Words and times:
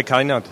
Herr 0.00 0.04
Keinert, 0.04 0.44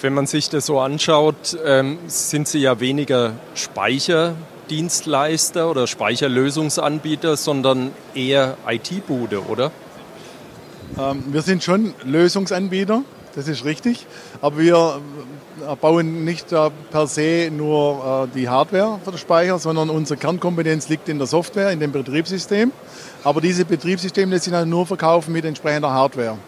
wenn 0.00 0.14
man 0.14 0.26
sich 0.26 0.50
das 0.50 0.66
so 0.66 0.80
anschaut, 0.80 1.56
ähm, 1.64 1.98
sind 2.08 2.48
Sie 2.48 2.58
ja 2.58 2.80
weniger 2.80 3.34
Speicherdienstleister 3.54 5.70
oder 5.70 5.86
Speicherlösungsanbieter, 5.86 7.36
sondern 7.36 7.92
eher 8.16 8.56
IT-Bude, 8.66 9.46
oder? 9.46 9.70
Ähm, 10.98 11.22
wir 11.28 11.42
sind 11.42 11.62
schon 11.62 11.94
Lösungsanbieter, 12.02 13.04
das 13.36 13.46
ist 13.46 13.64
richtig. 13.64 14.08
Aber 14.40 14.58
wir 14.58 15.00
äh, 15.60 15.76
bauen 15.76 16.24
nicht 16.24 16.50
äh, 16.50 16.70
per 16.90 17.06
se 17.06 17.48
nur 17.56 18.24
äh, 18.24 18.28
die 18.36 18.48
Hardware 18.48 18.98
für 19.04 19.12
den 19.12 19.18
Speicher, 19.18 19.60
sondern 19.60 19.88
unsere 19.88 20.18
Kernkompetenz 20.18 20.88
liegt 20.88 21.08
in 21.08 21.18
der 21.18 21.28
Software, 21.28 21.70
in 21.70 21.78
dem 21.78 21.92
Betriebssystem. 21.92 22.72
Aber 23.22 23.40
diese 23.40 23.64
Betriebssysteme 23.64 24.32
lässt 24.32 24.46
sich 24.46 24.52
dann 24.52 24.68
nur 24.68 24.84
verkaufen 24.84 25.32
mit 25.32 25.44
entsprechender 25.44 25.92
Hardware. 25.92 26.38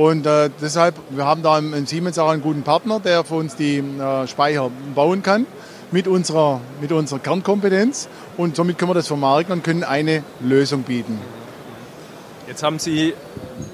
Und 0.00 0.24
äh, 0.24 0.48
deshalb, 0.62 0.94
wir 1.10 1.26
haben 1.26 1.42
da 1.42 1.58
in 1.58 1.84
Siemens 1.84 2.18
auch 2.18 2.30
einen 2.30 2.40
guten 2.40 2.62
Partner, 2.62 3.00
der 3.00 3.22
für 3.22 3.34
uns 3.34 3.54
die 3.54 3.80
äh, 3.80 4.26
Speicher 4.26 4.70
bauen 4.94 5.22
kann 5.22 5.44
mit 5.90 6.08
unserer, 6.08 6.62
mit 6.80 6.90
unserer 6.90 7.18
Kernkompetenz. 7.18 8.08
Und 8.38 8.56
somit 8.56 8.78
können 8.78 8.88
wir 8.88 8.94
das 8.94 9.08
vermarkten 9.08 9.52
und 9.52 9.62
können 9.62 9.84
eine 9.84 10.24
Lösung 10.40 10.84
bieten. 10.84 11.18
Jetzt 12.48 12.62
haben 12.62 12.78
Sie 12.78 13.12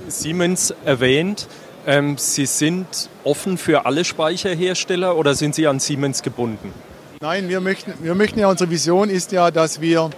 Siemens 0.09 0.75
erwähnt. 0.85 1.47
Ähm, 1.87 2.19
Sie 2.19 2.47
sind 2.47 3.09
offen 3.23 3.57
für 3.57 3.87
alle 3.87 4.05
Speicherhersteller 4.05 5.17
oder 5.17 5.37
sind 5.37 5.55
Sie 5.55 5.69
an 5.69 5.79
Siemens 5.79 6.25
gebunden? 6.25 6.73
Nein, 7.21 7.49
wir 7.49 7.61
möchten, 7.61 7.93
wir 8.03 8.17
möchten 8.17 8.41
ja, 8.41 8.51
unsere 8.51 8.69
Vision 8.69 9.11
ist 9.11 9.31
ja, 9.31 9.53
dass 9.53 9.81
wir, 9.81 10.11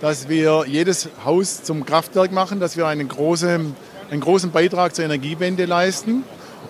dass 0.00 0.28
wir 0.28 0.64
jedes 0.66 1.10
Haus 1.24 1.62
zum 1.62 1.86
Kraftwerk 1.86 2.32
machen, 2.32 2.58
dass 2.58 2.76
wir 2.76 2.88
einen 2.88 3.06
großen, 3.06 3.76
einen 4.10 4.20
großen 4.20 4.50
Beitrag 4.50 4.94
zur 4.94 5.04
Energiewende 5.04 5.64
leisten. 5.64 6.24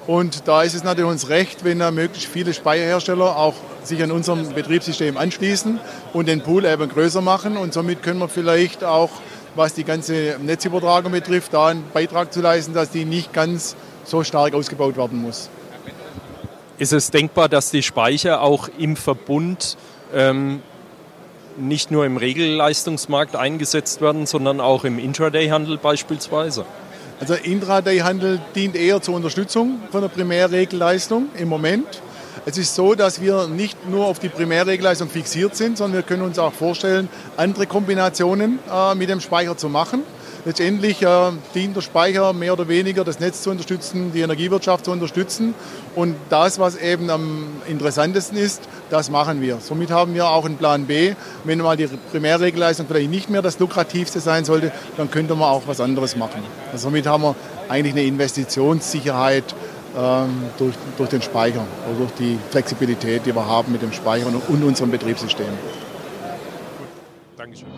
Und 0.06 0.46
da 0.48 0.62
ist 0.62 0.74
es 0.74 0.84
natürlich 0.84 1.10
uns 1.10 1.28
recht, 1.28 1.64
wenn 1.64 1.78
möglichst 1.94 2.30
viele 2.30 2.52
Speicherhersteller 2.52 3.36
auch 3.36 3.54
sich 3.82 4.02
an 4.02 4.10
unserem 4.10 4.52
Betriebssystem 4.52 5.16
anschließen 5.16 5.78
und 6.12 6.28
den 6.28 6.42
Pool 6.42 6.64
eben 6.66 6.88
größer 6.88 7.20
machen. 7.20 7.56
Und 7.56 7.72
somit 7.72 8.02
können 8.02 8.18
wir 8.18 8.28
vielleicht 8.28 8.84
auch, 8.84 9.10
was 9.54 9.74
die 9.74 9.84
ganze 9.84 10.36
Netzübertragung 10.42 11.12
betrifft, 11.12 11.54
da 11.54 11.68
einen 11.68 11.84
Beitrag 11.92 12.32
zu 12.32 12.40
leisten, 12.40 12.74
dass 12.74 12.90
die 12.90 13.04
nicht 13.04 13.32
ganz 13.32 13.76
so 14.04 14.24
stark 14.24 14.54
ausgebaut 14.54 14.96
werden 14.96 15.22
muss. 15.22 15.48
Ist 16.76 16.92
es 16.92 17.10
denkbar, 17.10 17.48
dass 17.48 17.70
die 17.70 17.82
Speicher 17.82 18.42
auch 18.42 18.68
im 18.78 18.96
Verbund 18.96 19.76
ähm, 20.12 20.60
nicht 21.56 21.90
nur 21.90 22.04
im 22.04 22.16
Regelleistungsmarkt 22.16 23.36
eingesetzt 23.36 24.00
werden, 24.00 24.26
sondern 24.26 24.60
auch 24.60 24.84
im 24.84 24.98
Intraday-Handel 24.98 25.78
beispielsweise? 25.78 26.66
Also 27.24 27.36
Intraday-Handel 27.36 28.38
dient 28.54 28.76
eher 28.76 29.00
zur 29.00 29.14
Unterstützung 29.14 29.80
von 29.90 30.02
der 30.02 30.08
Primärregelleistung 30.08 31.28
im 31.38 31.48
Moment. 31.48 31.86
Es 32.44 32.58
ist 32.58 32.74
so, 32.74 32.94
dass 32.94 33.22
wir 33.22 33.48
nicht 33.48 33.88
nur 33.88 34.04
auf 34.04 34.18
die 34.18 34.28
Primärregelleistung 34.28 35.08
fixiert 35.08 35.56
sind, 35.56 35.78
sondern 35.78 35.94
wir 35.94 36.02
können 36.02 36.20
uns 36.20 36.38
auch 36.38 36.52
vorstellen, 36.52 37.08
andere 37.38 37.66
Kombinationen 37.66 38.58
äh, 38.70 38.94
mit 38.94 39.08
dem 39.08 39.22
Speicher 39.22 39.56
zu 39.56 39.70
machen. 39.70 40.02
Letztendlich 40.46 41.00
äh, 41.00 41.30
dient 41.54 41.74
der 41.74 41.80
Speicher 41.80 42.34
mehr 42.34 42.52
oder 42.52 42.68
weniger, 42.68 43.02
das 43.02 43.18
Netz 43.18 43.42
zu 43.42 43.50
unterstützen, 43.50 44.12
die 44.12 44.20
Energiewirtschaft 44.20 44.84
zu 44.84 44.90
unterstützen. 44.90 45.54
Und 45.94 46.16
das, 46.28 46.58
was 46.58 46.76
eben 46.76 47.08
am 47.08 47.46
interessantesten 47.66 48.36
ist, 48.36 48.62
das 48.90 49.10
machen 49.10 49.40
wir. 49.40 49.58
Somit 49.60 49.90
haben 49.90 50.12
wir 50.14 50.26
auch 50.28 50.44
einen 50.44 50.58
Plan 50.58 50.84
B. 50.84 51.14
Wenn 51.44 51.58
mal 51.58 51.78
die 51.78 51.88
Primärregelleistung 52.10 52.86
vielleicht 52.86 53.10
nicht 53.10 53.30
mehr 53.30 53.40
das 53.40 53.58
lukrativste 53.58 54.20
sein 54.20 54.44
sollte, 54.44 54.70
dann 54.98 55.10
könnte 55.10 55.34
man 55.34 55.48
auch 55.48 55.62
was 55.66 55.80
anderes 55.80 56.14
machen. 56.14 56.42
Also 56.72 56.88
somit 56.88 57.06
haben 57.06 57.22
wir 57.22 57.34
eigentlich 57.70 57.94
eine 57.94 58.02
Investitionssicherheit 58.02 59.54
ähm, 59.96 60.44
durch, 60.58 60.74
durch 60.98 61.08
den 61.08 61.22
Speicher 61.22 61.64
oder 61.88 61.98
durch 62.00 62.12
die 62.18 62.38
Flexibilität, 62.50 63.24
die 63.24 63.34
wir 63.34 63.46
haben 63.46 63.72
mit 63.72 63.80
dem 63.80 63.92
Speicher 63.92 64.26
und 64.26 64.62
unserem 64.62 64.90
Betriebssystem. 64.90 65.46
Dankeschön. 67.36 67.68